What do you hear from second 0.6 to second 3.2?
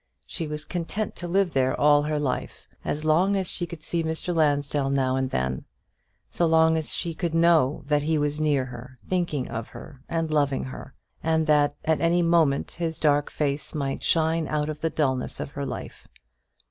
content to live there all her life, as